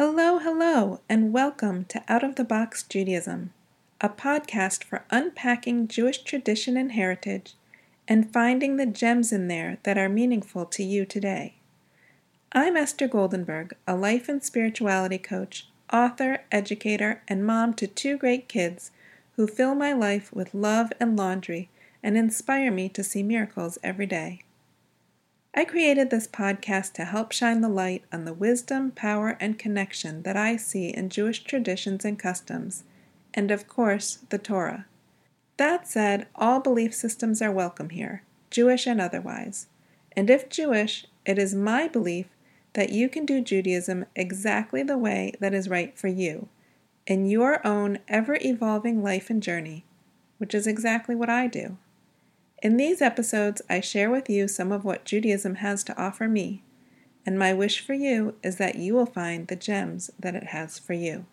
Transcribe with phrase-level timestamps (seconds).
[0.00, 3.52] Hello, hello, and welcome to Out of the Box Judaism,
[4.00, 7.56] a podcast for unpacking Jewish tradition and heritage
[8.06, 11.56] and finding the gems in there that are meaningful to you today.
[12.52, 18.48] I'm Esther Goldenberg, a life and spirituality coach, author, educator, and mom to two great
[18.48, 18.92] kids
[19.34, 21.70] who fill my life with love and laundry
[22.04, 24.42] and inspire me to see miracles every day.
[25.54, 30.22] I created this podcast to help shine the light on the wisdom, power, and connection
[30.22, 32.84] that I see in Jewish traditions and customs,
[33.32, 34.86] and of course, the Torah.
[35.56, 39.66] That said, all belief systems are welcome here, Jewish and otherwise.
[40.12, 42.26] And if Jewish, it is my belief
[42.74, 46.48] that you can do Judaism exactly the way that is right for you,
[47.06, 49.84] in your own ever evolving life and journey,
[50.36, 51.78] which is exactly what I do.
[52.60, 56.64] In these episodes, I share with you some of what Judaism has to offer me,
[57.24, 60.76] and my wish for you is that you will find the gems that it has
[60.76, 61.26] for you.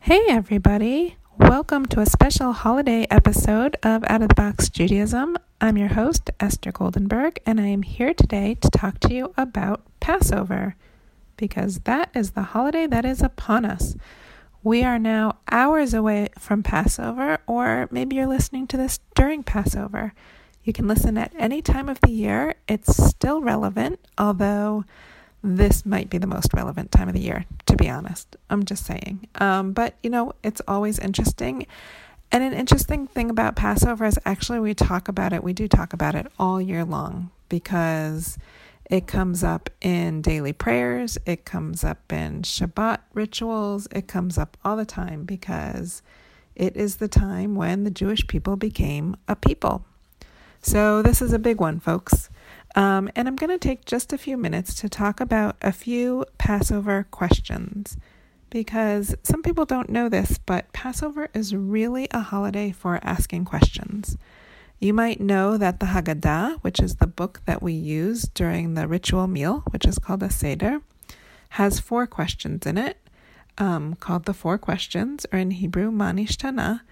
[0.00, 1.18] Hey, everybody!
[1.38, 5.36] Welcome to a special holiday episode of Out of the Box Judaism.
[5.60, 9.82] I'm your host, Esther Goldenberg, and I am here today to talk to you about
[10.00, 10.74] Passover
[11.36, 13.94] because that is the holiday that is upon us.
[14.62, 20.12] We are now hours away from Passover, or maybe you're listening to this during Passover.
[20.64, 22.56] You can listen at any time of the year.
[22.66, 24.84] It's still relevant, although
[25.42, 28.36] this might be the most relevant time of the year, to be honest.
[28.50, 29.28] I'm just saying.
[29.36, 31.66] Um, but, you know, it's always interesting.
[32.32, 35.92] And an interesting thing about Passover is actually we talk about it, we do talk
[35.92, 38.36] about it all year long because
[38.90, 44.56] it comes up in daily prayers, it comes up in Shabbat rituals, it comes up
[44.64, 46.02] all the time because
[46.54, 49.84] it is the time when the Jewish people became a people.
[50.60, 52.30] So, this is a big one, folks.
[52.74, 56.24] Um, and I'm going to take just a few minutes to talk about a few
[56.36, 57.96] Passover questions
[58.50, 64.16] because some people don't know this, but Passover is really a holiday for asking questions.
[64.80, 68.86] You might know that the Haggadah, which is the book that we use during the
[68.86, 70.82] ritual meal, which is called a Seder,
[71.50, 72.96] has four questions in it,
[73.58, 76.82] um, called the Four Questions, or in Hebrew, Manishtana.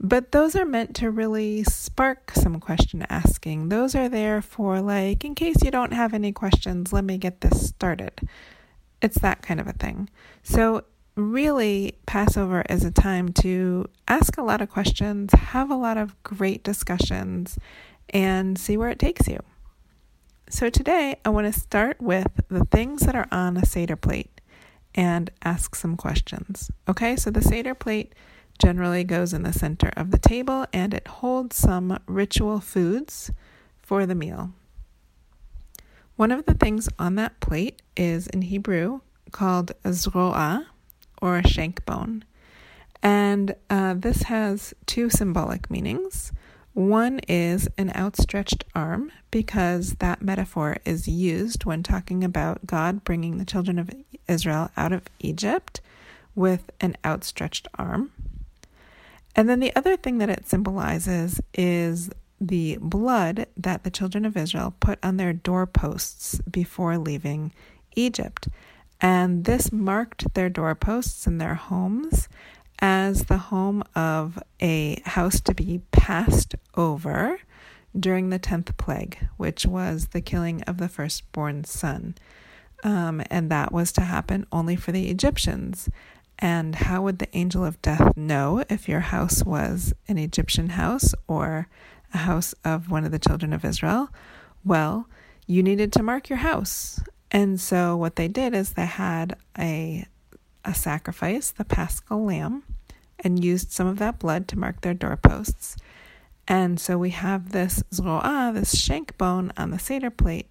[0.00, 3.68] But those are meant to really spark some question asking.
[3.68, 7.42] Those are there for, like, in case you don't have any questions, let me get
[7.42, 8.28] this started.
[9.02, 10.08] It's that kind of a thing.
[10.42, 10.84] So
[11.16, 16.20] really, Passover is a time to ask a lot of questions, have a lot of
[16.22, 17.58] great discussions,
[18.10, 19.40] and see where it takes you.
[20.48, 24.40] So, today I want to start with the things that are on a Seder plate
[24.94, 26.70] and ask some questions.
[26.88, 28.14] Okay, so the Seder plate
[28.58, 33.30] generally goes in the center of the table and it holds some ritual foods
[33.80, 34.50] for the meal.
[36.16, 39.00] One of the things on that plate is in Hebrew
[39.32, 40.66] called zroa,
[41.20, 42.24] or a shank bone.
[43.02, 46.32] And uh, this has two symbolic meanings.
[46.72, 53.38] One is an outstretched arm, because that metaphor is used when talking about God bringing
[53.38, 53.90] the children of
[54.28, 55.80] Israel out of Egypt
[56.34, 58.12] with an outstretched arm.
[59.34, 62.10] And then the other thing that it symbolizes is
[62.40, 67.52] the blood that the children of Israel put on their doorposts before leaving
[67.96, 68.48] Egypt.
[69.00, 72.28] And this marked their doorposts and their homes
[72.80, 77.38] as the home of a house to be passed over
[77.98, 82.14] during the 10th plague, which was the killing of the firstborn son.
[82.82, 85.88] Um, and that was to happen only for the Egyptians.
[86.38, 91.14] And how would the angel of death know if your house was an Egyptian house
[91.28, 91.68] or
[92.14, 94.08] a house of one of the children of Israel?
[94.64, 95.06] Well,
[95.46, 97.00] you needed to mark your house.
[97.30, 100.06] And so what they did is they had a
[100.64, 102.62] a sacrifice, the paschal lamb,
[103.18, 105.76] and used some of that blood to mark their doorposts.
[106.46, 110.48] And so we have this zroah, this shank bone on the Seder plate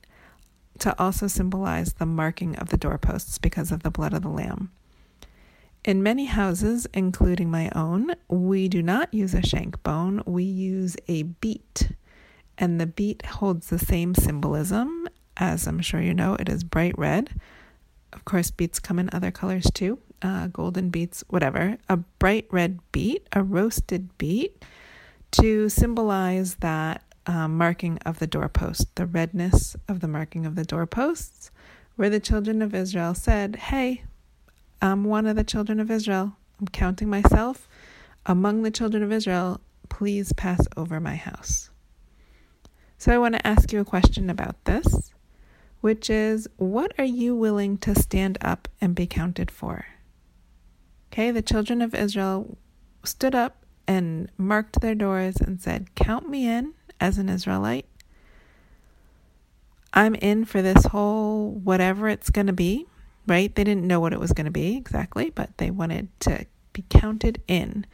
[0.80, 4.72] to also symbolize the marking of the doorposts because of the blood of the lamb.
[5.84, 10.96] In many houses, including my own, we do not use a shank bone, we use
[11.08, 11.92] a beet.
[12.58, 15.08] And the beet holds the same symbolism
[15.40, 17.30] as I'm sure you know, it is bright red.
[18.14, 21.78] Of course, beets come in other colors too uh, golden beets, whatever.
[21.88, 24.64] A bright red beet, a roasted beet,
[25.32, 30.66] to symbolize that um, marking of the doorpost, the redness of the marking of the
[30.66, 31.52] doorposts,
[31.96, 34.04] where the children of Israel said, Hey,
[34.82, 36.34] I'm one of the children of Israel.
[36.60, 37.68] I'm counting myself
[38.26, 39.62] among the children of Israel.
[39.90, 41.70] Please pass over my house.
[42.98, 45.12] So I want to ask you a question about this,
[45.82, 49.86] which is what are you willing to stand up and be counted for?
[51.12, 52.58] Okay, the children of Israel
[53.04, 57.86] stood up and marked their doors and said, Count me in as an Israelite.
[59.94, 62.86] I'm in for this whole whatever it's going to be,
[63.26, 63.54] right?
[63.54, 66.86] They didn't know what it was going to be exactly, but they wanted to be
[66.90, 67.88] counted in.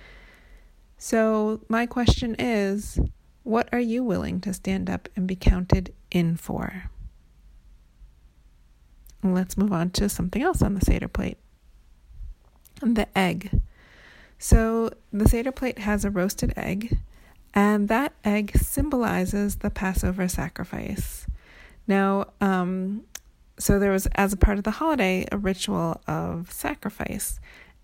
[0.98, 3.00] So, my question is
[3.44, 6.90] what are you willing to stand up and be counted in for?
[9.33, 11.38] Let's move on to something else on the Seder plate
[12.81, 13.62] the egg.
[14.38, 17.00] So, the Seder plate has a roasted egg,
[17.54, 21.25] and that egg symbolizes the Passover sacrifice.
[21.88, 23.04] Now, um,
[23.57, 27.39] so there was, as a part of the holiday, a ritual of sacrifice.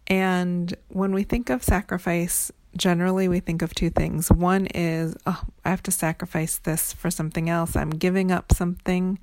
[0.08, 4.30] And when we think of sacrifice, generally we think of two things.
[4.30, 7.76] One is, oh, I have to sacrifice this for something else.
[7.78, 9.20] I'm giving up something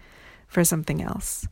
[0.46, 1.46] for something else.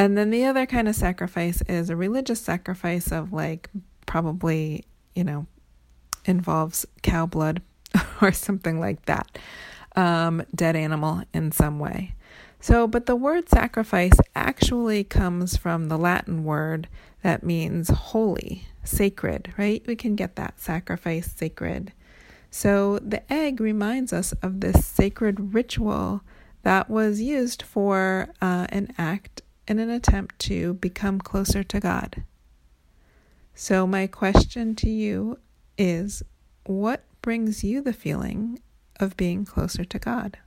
[0.00, 3.68] And then the other kind of sacrifice is a religious sacrifice of like
[4.06, 5.44] probably, you know,
[6.24, 7.60] involves cow blood
[8.22, 9.36] or something like that,
[9.96, 12.14] um, dead animal in some way.
[12.60, 16.88] So, but the word sacrifice actually comes from the Latin word
[17.22, 19.82] that means holy, sacred, right?
[19.86, 21.92] We can get that sacrifice, sacred.
[22.50, 26.22] So the egg reminds us of this sacred ritual
[26.62, 32.24] that was used for uh, an act in an attempt to become closer to God.
[33.54, 35.38] So, my question to you
[35.78, 36.24] is
[36.66, 38.58] what brings you the feeling
[38.98, 40.38] of being closer to God?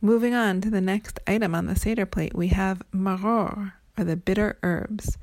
[0.00, 4.16] Moving on to the next item on the Seder plate, we have maror, or the
[4.16, 5.16] bitter herbs.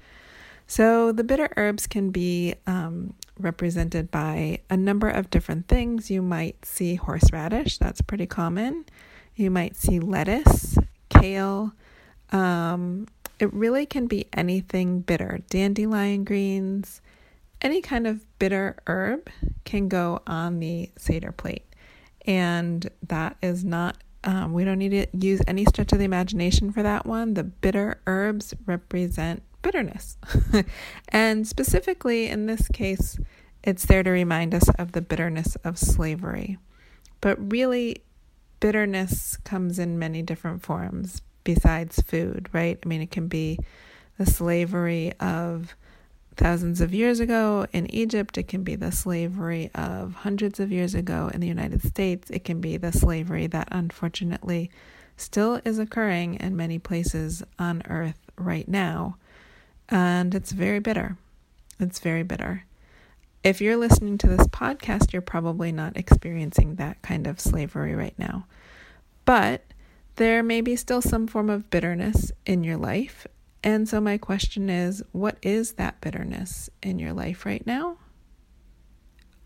[0.66, 6.10] So, the bitter herbs can be um, represented by a number of different things.
[6.10, 8.86] You might see horseradish, that's pretty common.
[9.36, 10.78] You might see lettuce,
[11.20, 11.74] kale.
[12.32, 13.08] Um,
[13.40, 15.40] it really can be anything bitter.
[15.50, 17.02] Dandelion greens,
[17.62, 19.30] any kind of bitter herb
[19.64, 21.66] can go on the Seder plate.
[22.26, 26.72] And that is not um, we don't need to use any stretch of the imagination
[26.74, 27.36] for that one.
[27.36, 30.18] The bitter herbs represent bitterness.
[31.10, 33.18] and specifically in this case,
[33.64, 36.58] it's there to remind us of the bitterness of slavery.
[37.22, 38.04] But really,
[38.60, 42.78] bitterness comes in many different forms besides food, right?
[42.84, 43.60] I mean, it can be
[44.18, 45.76] the slavery of
[46.36, 48.38] thousands of years ago in Egypt.
[48.38, 52.30] It can be the slavery of hundreds of years ago in the United States.
[52.30, 54.70] It can be the slavery that unfortunately
[55.18, 59.18] still is occurring in many places on earth right now.
[59.90, 61.18] And it's very bitter.
[61.80, 62.66] It's very bitter.
[63.44, 68.18] If you're listening to this podcast, you're probably not experiencing that kind of slavery right
[68.18, 68.46] now.
[69.26, 69.64] But
[70.16, 73.28] there may be still some form of bitterness in your life,
[73.64, 77.98] and so, my question is what is that bitterness in your life right now?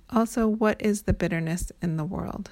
[0.09, 2.51] Also, what is the bitterness in the world?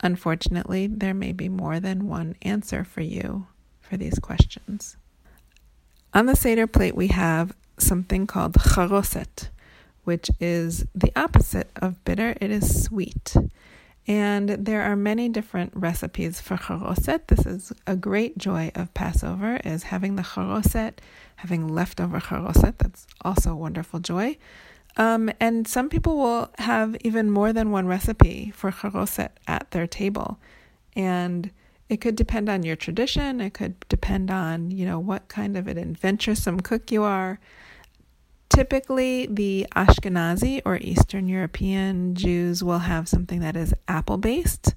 [0.00, 3.46] Unfortunately, there may be more than one answer for you
[3.80, 4.96] for these questions.
[6.12, 9.48] On the Seder plate, we have something called charoset,
[10.04, 12.36] which is the opposite of bitter.
[12.40, 13.34] It is sweet.
[14.06, 17.28] And there are many different recipes for charoset.
[17.28, 20.98] This is a great joy of Passover is having the charoset,
[21.36, 22.78] having leftover charoset.
[22.78, 24.36] That's also a wonderful joy.
[24.96, 29.86] Um, and some people will have even more than one recipe for charoset at their
[29.86, 30.38] table.
[30.94, 31.50] And
[31.88, 33.40] it could depend on your tradition.
[33.40, 37.40] It could depend on, you know, what kind of an adventuresome cook you are.
[38.54, 44.76] Typically, the Ashkenazi or Eastern European Jews will have something that is apple based,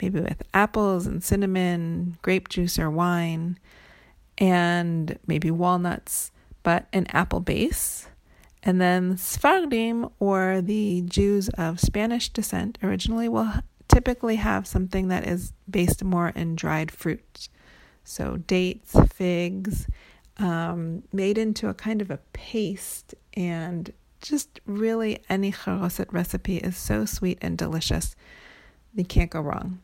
[0.00, 3.58] maybe with apples and cinnamon, grape juice or wine,
[4.38, 8.08] and maybe walnuts, but an apple base.
[8.62, 13.52] And then Sephardim, or the Jews of Spanish descent, originally will
[13.88, 17.50] typically have something that is based more in dried fruits.
[18.02, 19.86] So dates, figs,
[20.40, 23.14] um, made into a kind of a paste.
[23.34, 28.16] And just really any charoset recipe is so sweet and delicious.
[28.94, 29.80] You can't go wrong.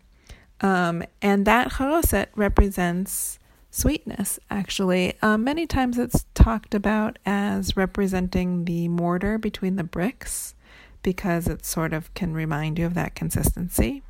[0.61, 3.39] Um, and that charoset represents
[3.71, 5.15] sweetness, actually.
[5.23, 10.55] Um, many times it's talked about as representing the mortar between the bricks
[11.03, 14.03] because it sort of can remind you of that consistency.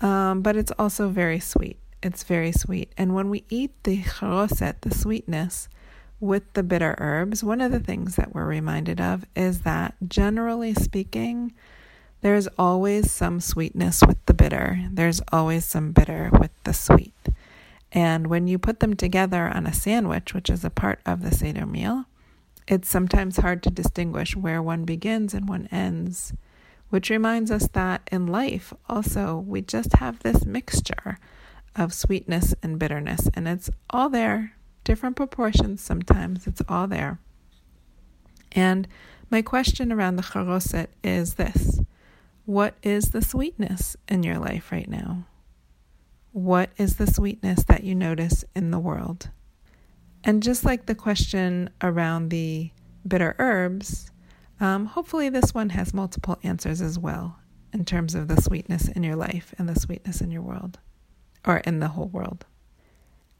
[0.00, 1.78] Um, but it's also very sweet.
[2.02, 2.92] It's very sweet.
[2.98, 5.68] And when we eat the charoset, the sweetness,
[6.18, 10.74] with the bitter herbs, one of the things that we're reminded of is that generally
[10.74, 11.52] speaking,
[12.22, 14.78] There's always some sweetness with the bitter.
[14.92, 17.14] There's always some bitter with the sweet.
[17.90, 21.34] And when you put them together on a sandwich, which is a part of the
[21.34, 22.04] Seder meal,
[22.68, 26.32] it's sometimes hard to distinguish where one begins and one ends,
[26.90, 31.18] which reminds us that in life also we just have this mixture
[31.76, 37.18] of sweetness and bitterness, and it's all there, different proportions sometimes, it's all there.
[38.52, 38.86] And
[39.30, 41.80] my question around the charoset is this
[42.44, 45.24] What is the sweetness in your life right now?
[46.32, 49.30] What is the sweetness that you notice in the world?
[50.24, 52.70] And just like the question around the
[53.06, 54.10] bitter herbs,
[54.60, 57.38] um, hopefully this one has multiple answers as well
[57.72, 60.78] in terms of the sweetness in your life and the sweetness in your world,
[61.46, 62.46] or in the whole world.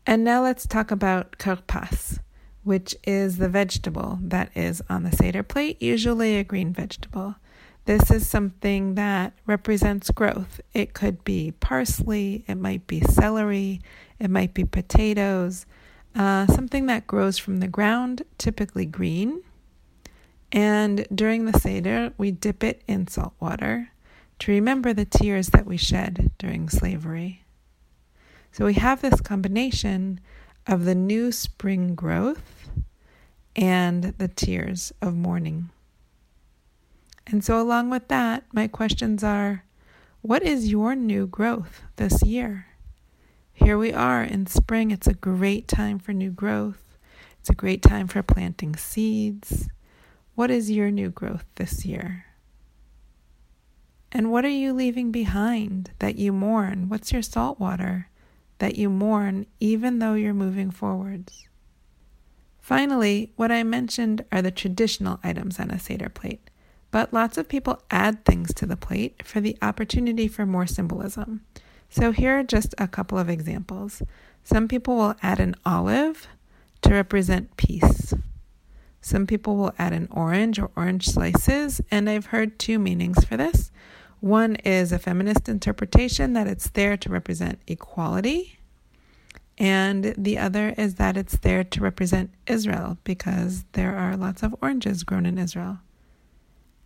[0.07, 2.19] And now let's talk about karpas,
[2.65, 7.37] which is the vegetable that is on the Seder plate, usually a green vegetable.
[7.85, 10.61] This is something that represents growth.
[10.73, 13.81] It could be parsley, it might be celery,
[14.19, 15.67] it might be potatoes,
[16.15, 19.43] uh, something that grows from the ground, typically green.
[20.53, 23.89] And during the Seder, we dip it in salt water
[24.41, 27.42] to remember the tears that we shed during slavery.
[28.53, 30.21] So we have this combination
[30.67, 32.69] of the new spring growth
[33.57, 35.71] and the tears of mourning.
[37.27, 39.65] And so, along with that, my questions are
[40.21, 42.67] what is your new growth this year?
[43.55, 44.91] Here we are in spring.
[44.91, 46.99] It's a great time for new growth.
[47.41, 49.69] It's a great time for planting seeds.
[50.35, 52.27] What is your new growth this year?
[54.11, 56.91] And what are you leaving behind that you mourn?
[56.91, 58.09] What's your salt water
[58.63, 61.49] that you mourn even though you're moving forwards?
[62.61, 66.49] Finally, what I mentioned are the traditional items on a Seder plate,
[66.93, 71.45] but lots of people add things to the plate for the opportunity for more symbolism.
[71.91, 74.01] So here are just a couple of examples.
[74.45, 76.29] Some people will add an olive
[76.83, 78.15] to represent peace.
[79.01, 83.37] Some people will add an orange or orange slices, and I've heard two meanings for
[83.37, 83.73] this.
[84.23, 88.57] One is a feminist interpretation that it's there to represent equality,
[89.59, 94.55] and the other is that it's there to represent Israel because there are lots of
[94.63, 95.81] oranges grown in Israel.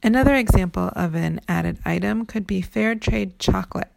[0.02, 3.92] Another example of an added item could be fair trade chocolate.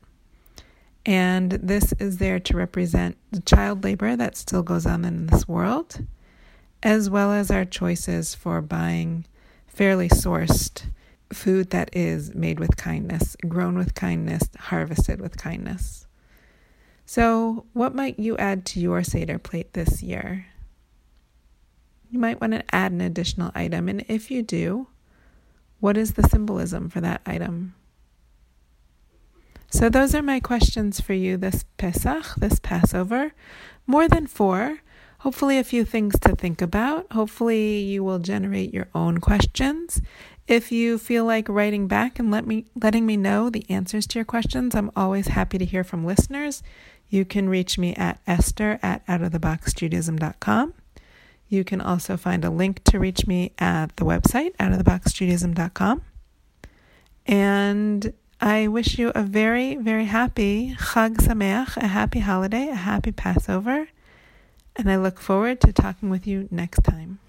[1.05, 5.47] And this is there to represent the child labor that still goes on in this
[5.47, 6.05] world,
[6.83, 9.23] as well as our choices for buying
[9.65, 10.87] fairly sourced
[11.31, 16.07] food that is made with kindness, grown with kindness, harvested with kindness.
[17.05, 20.45] So, what might you add to your Seder plate this year?
[22.11, 24.87] You might want to add an additional item, and if you do,
[25.79, 27.73] what is the symbolism for that item?
[29.71, 33.33] So, those are my questions for you this Pesach, this Passover.
[33.85, 34.79] More than four.
[35.19, 37.11] Hopefully, a few things to think about.
[37.11, 40.01] Hopefully, you will generate your own questions.
[40.49, 44.17] If you feel like writing back and let me letting me know the answers to
[44.17, 46.63] your questions, I'm always happy to hear from listeners.
[47.07, 50.73] You can reach me at esther at outoftheboxjudaism.com.
[51.49, 56.01] You can also find a link to reach me at the website, outoftheboxjudaism.com.
[57.27, 63.11] And I wish you a very, very happy Chag Sameach, a happy holiday, a happy
[63.11, 63.89] Passover,
[64.75, 67.19] and I look forward to talking with you next time.